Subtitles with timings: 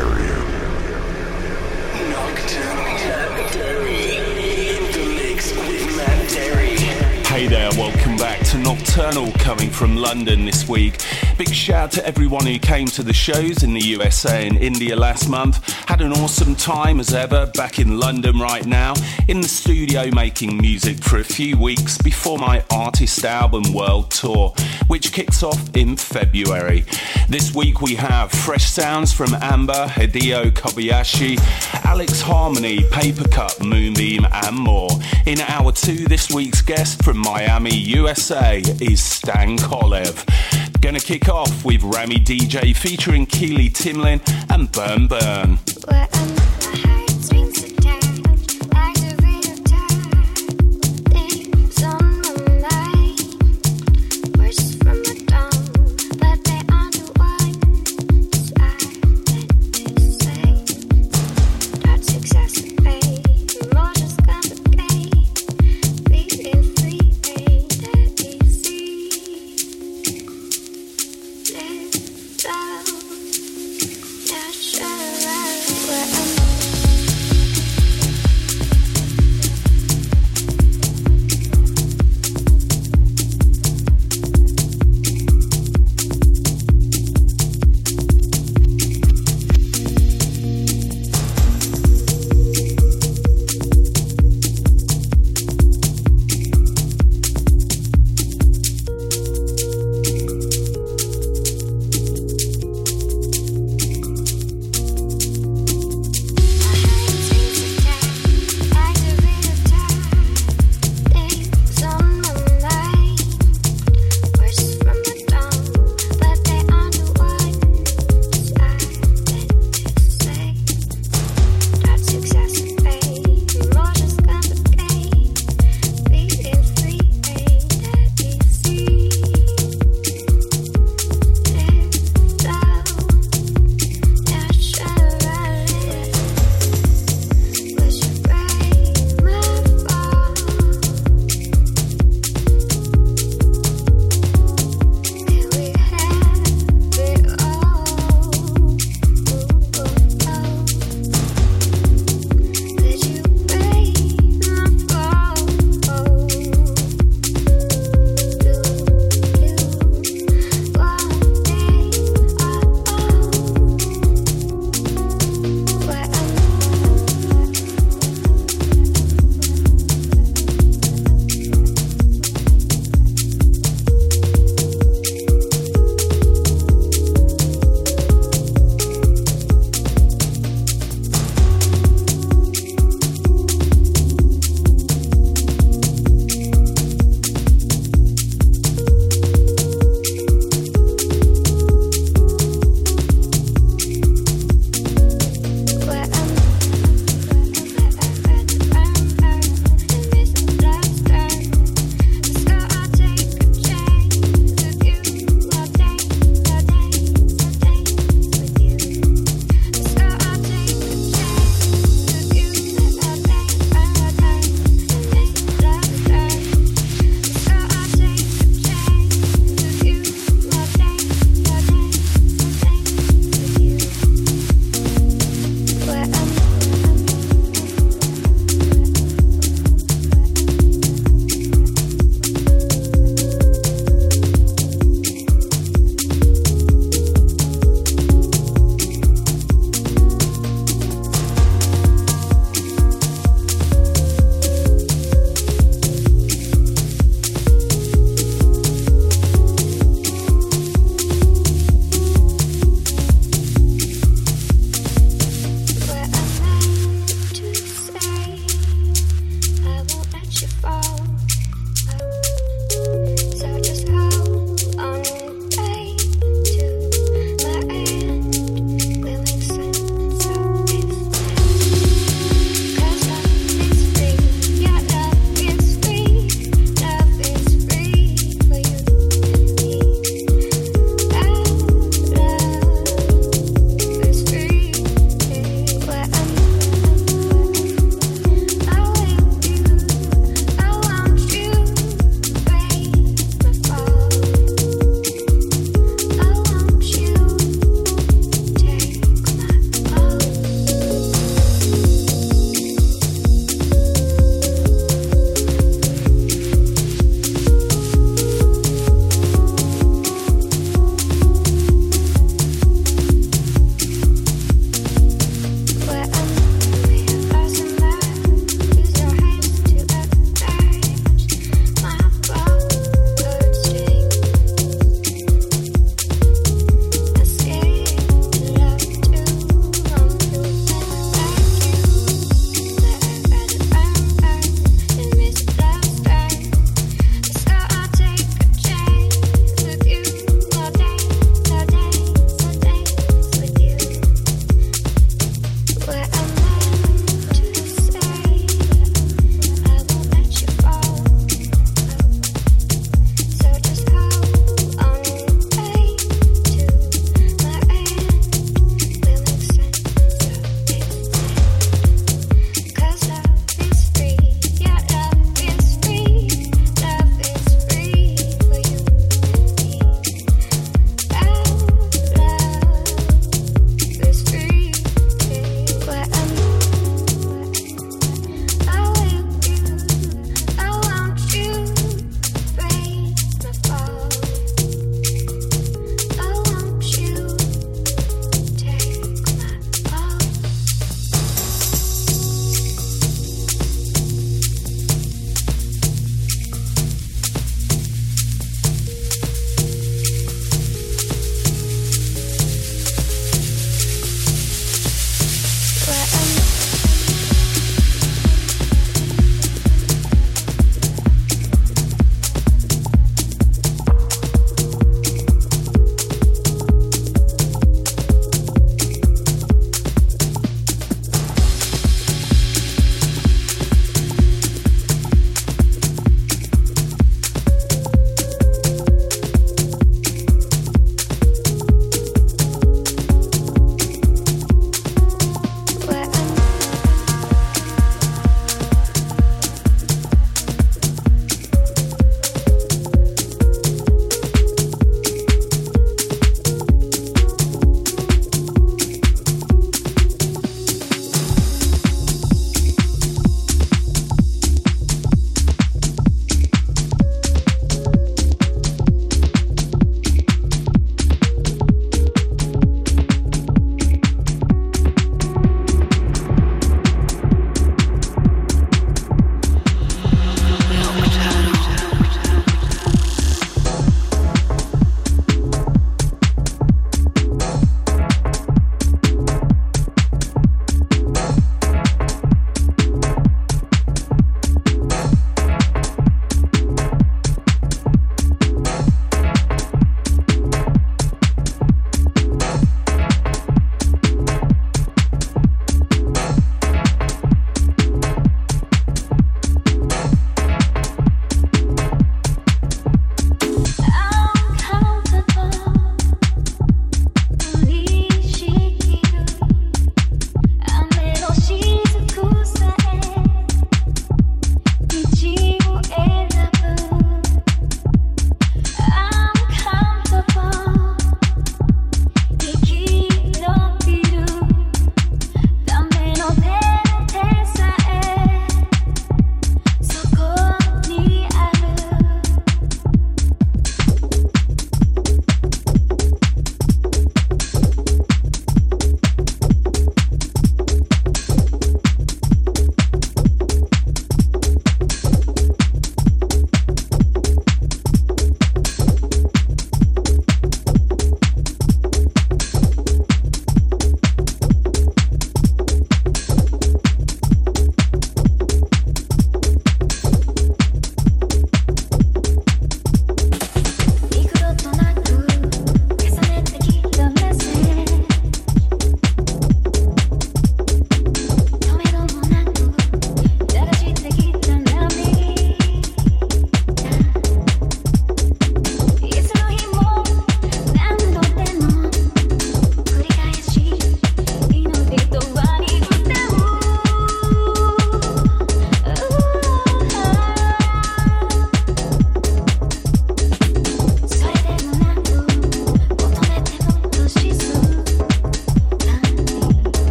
[0.00, 0.29] Imperium.
[9.80, 11.02] From London this week.
[11.38, 15.26] Big shout to everyone who came to the shows in the USA and India last
[15.26, 15.66] month.
[15.88, 18.92] Had an awesome time as ever back in London right now,
[19.26, 24.52] in the studio making music for a few weeks before my artist album world tour,
[24.88, 26.84] which kicks off in February.
[27.30, 31.38] This week we have fresh sounds from Amber, Hideo Kobayashi,
[31.86, 34.90] Alex Harmony, Paper Papercut, Moonbeam, and more.
[35.24, 38.39] In hour two, this week's guest from Miami, USA
[38.80, 40.24] is Stan Kolev.
[40.80, 46.39] Gonna kick off with Rami DJ featuring Keely Timlin and Burn Burn.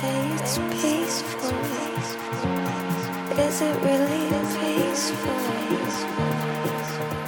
[0.00, 1.50] say it's peaceful?
[3.38, 4.22] Is it really
[4.56, 5.40] peaceful?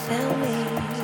[0.08, 1.01] Tell me.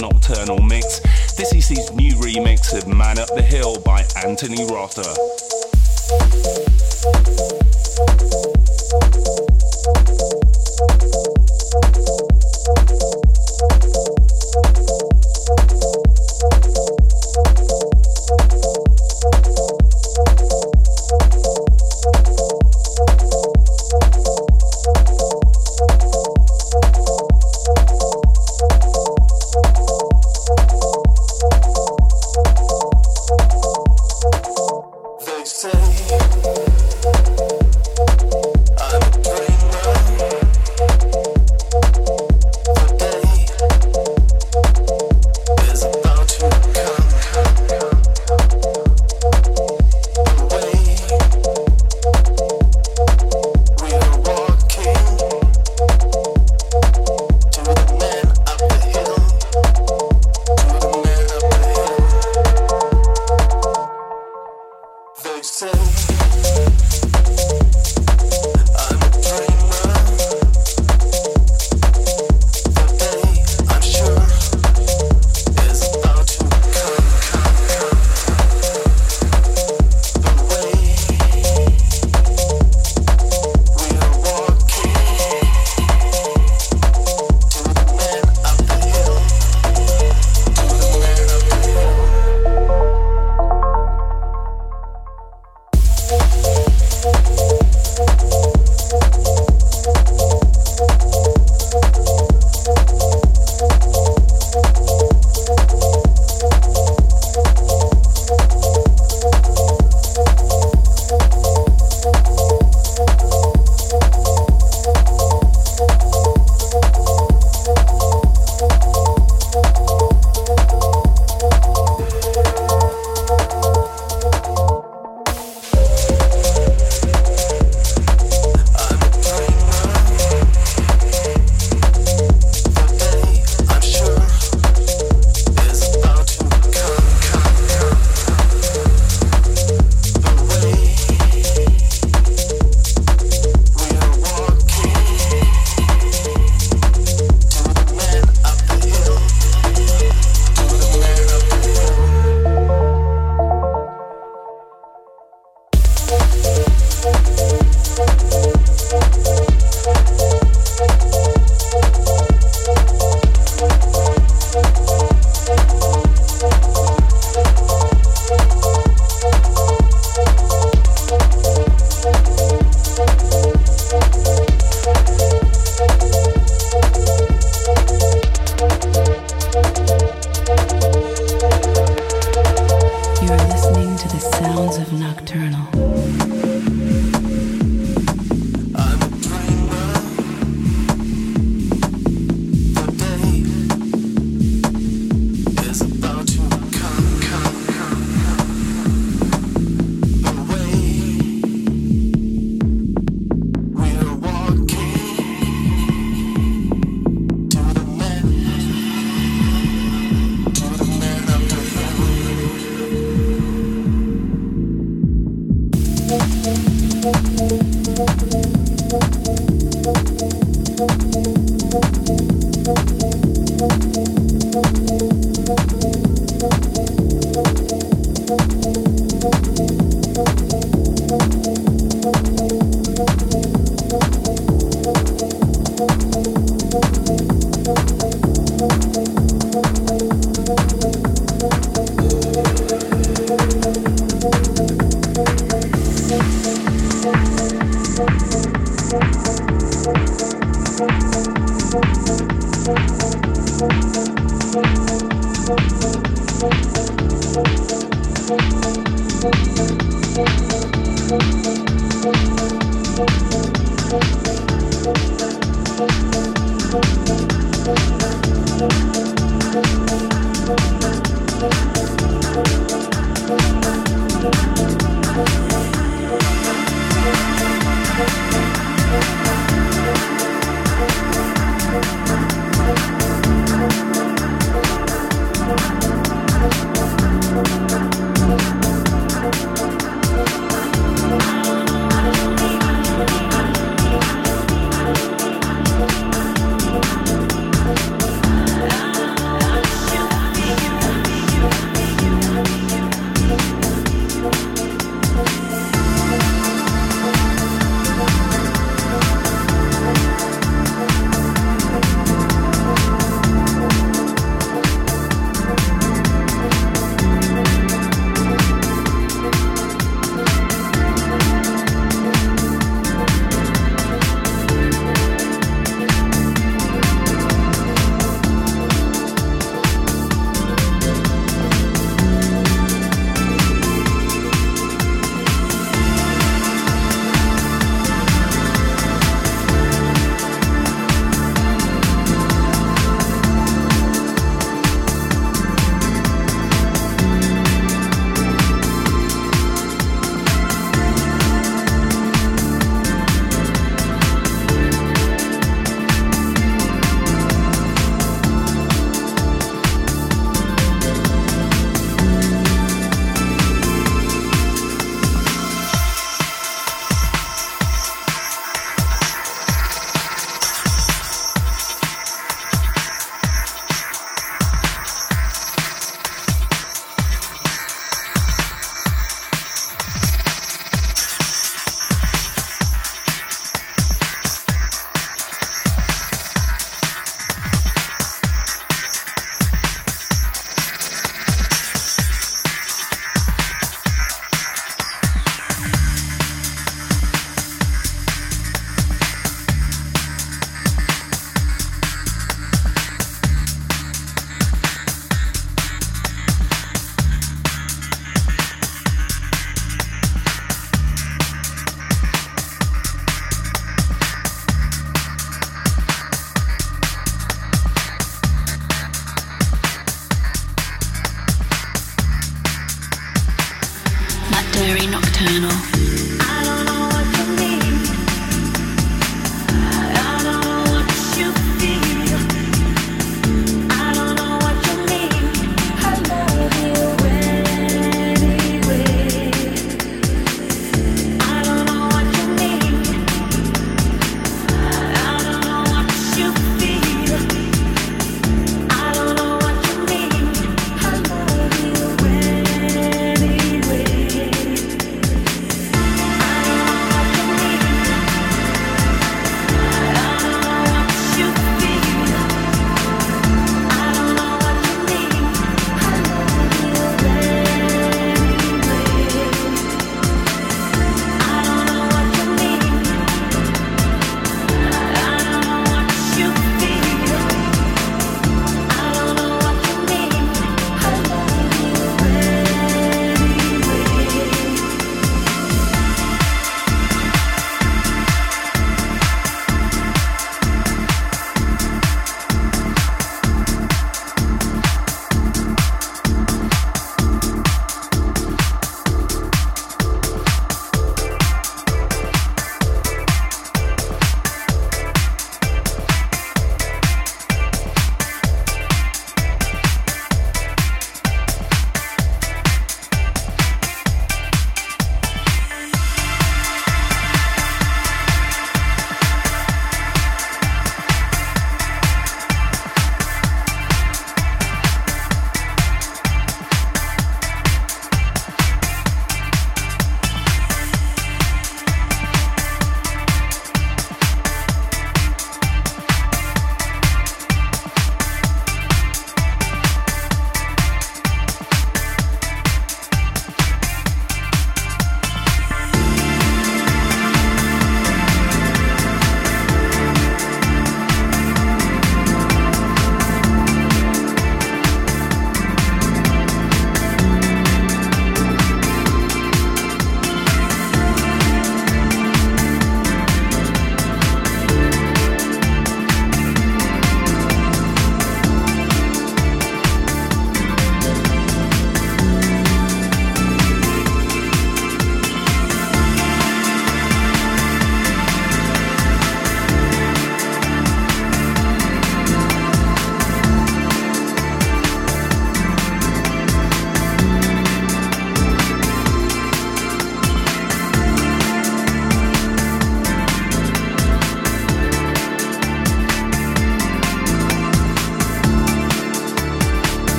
[0.00, 1.00] nocturnal mix.
[1.36, 5.55] This is his new remix of Man Up the Hill by Anthony Rother.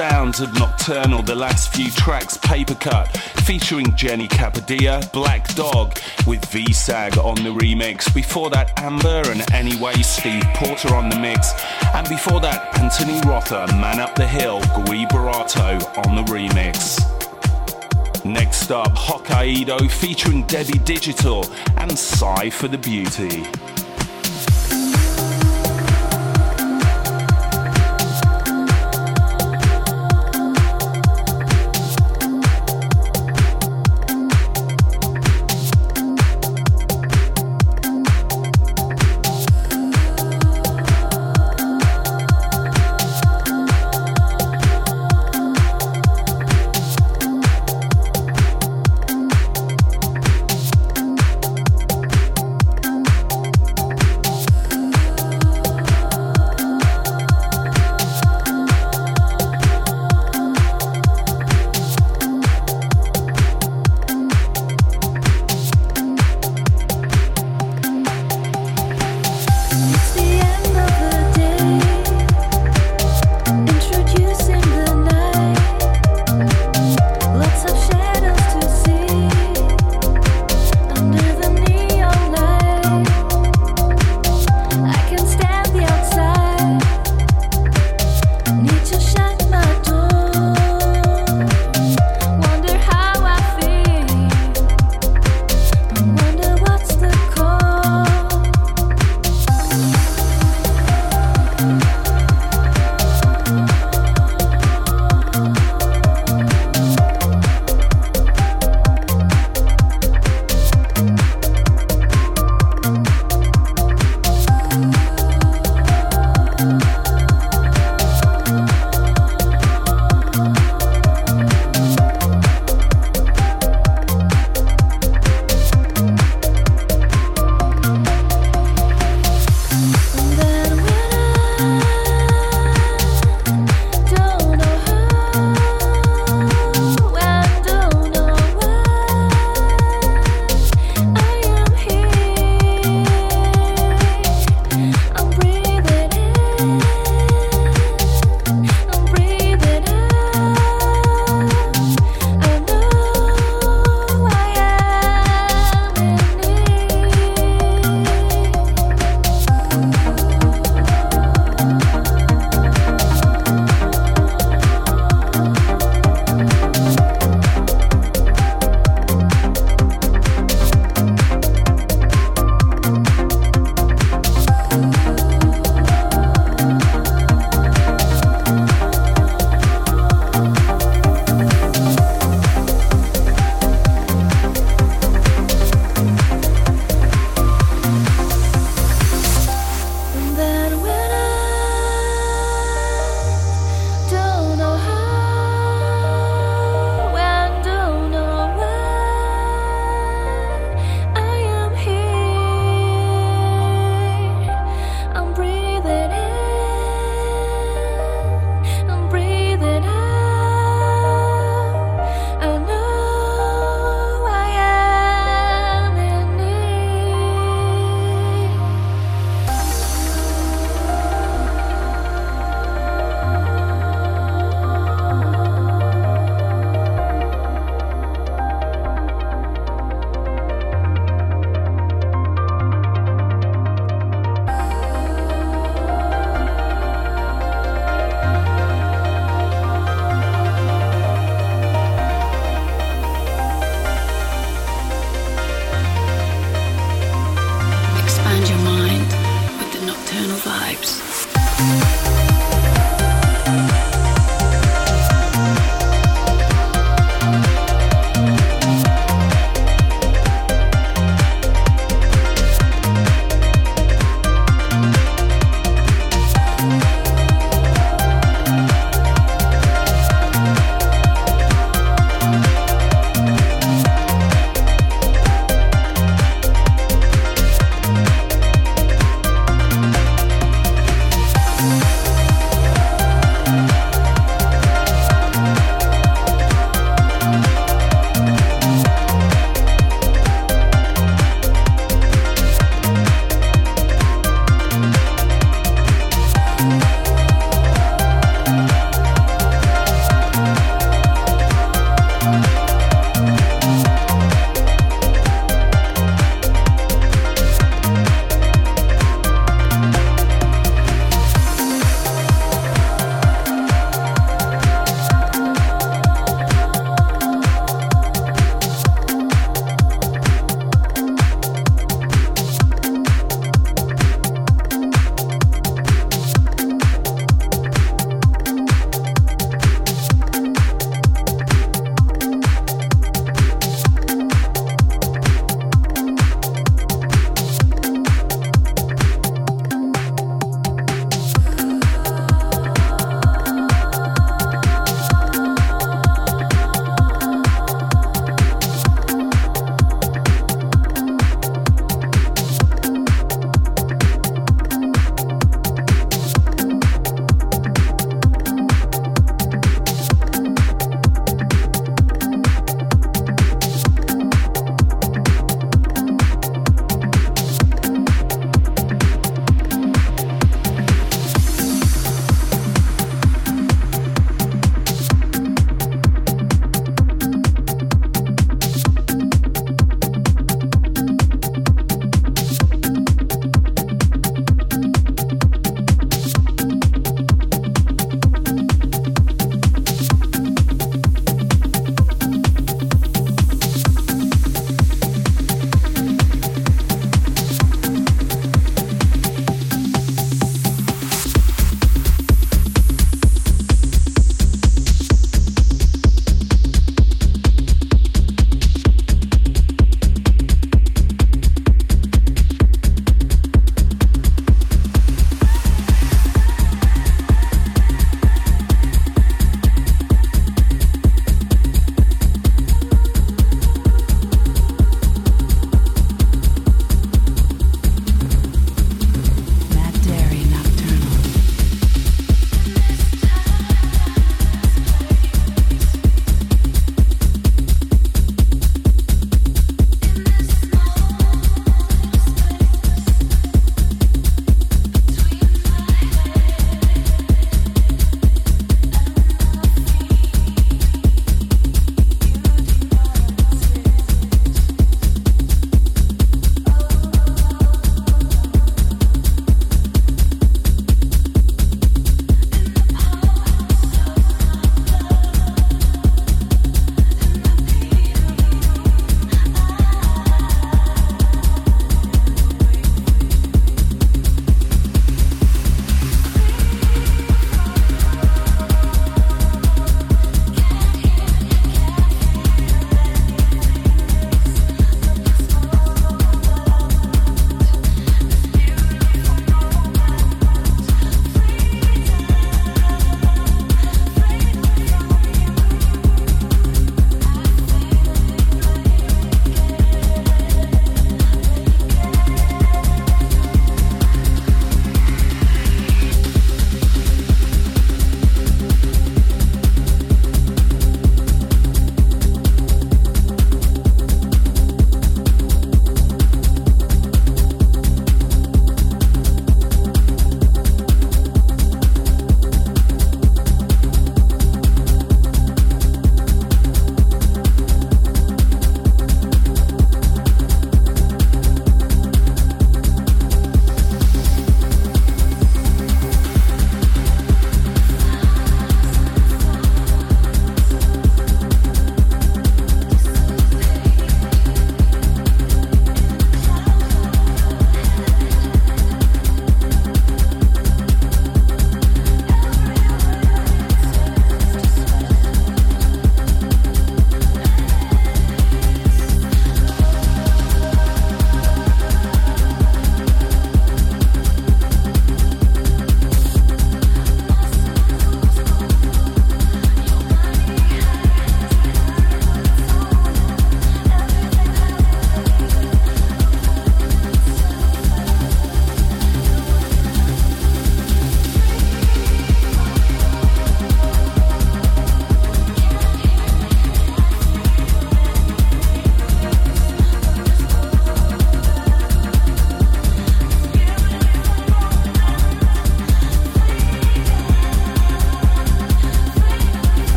[0.00, 6.42] Sounds of Nocturnal, the last few tracks Paper Cut, featuring Jenny Capadilla, Black Dog, with
[6.46, 8.12] V-Sag on the remix.
[8.14, 11.52] Before that, Amber and Anyway, Steve Porter on the mix.
[11.94, 16.96] And before that, Anthony Rother, Man Up the Hill, Gui Boratto on the remix.
[18.24, 21.44] Next up, Hokkaido featuring Debbie Digital
[21.76, 23.44] and Sigh for the Beauty.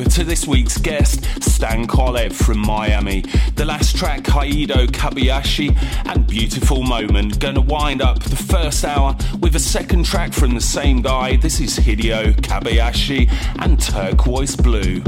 [0.00, 3.20] Over to this week's guest, Stan Kolev from Miami.
[3.56, 5.76] The last track, Hideo Kobayashi
[6.06, 7.38] and Beautiful Moment.
[7.38, 11.36] Gonna wind up the first hour with a second track from the same guy.
[11.36, 15.02] This is Hideo Kobayashi and Turquoise Blue.